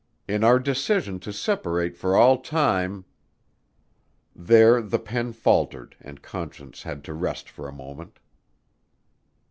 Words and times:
In 0.27 0.43
our 0.43 0.57
decision 0.57 1.19
to 1.19 1.31
separate 1.31 1.95
for 1.95 2.15
all 2.15 2.39
time" 2.41 3.05
There 4.35 4.81
the 4.81 4.97
pen 4.97 5.31
faltered 5.31 5.95
and 6.01 6.23
Conscience 6.23 6.81
had 6.81 7.03
to 7.03 7.13
rest 7.13 7.47
for 7.47 7.67
a 7.67 7.71
moment. 7.71 8.17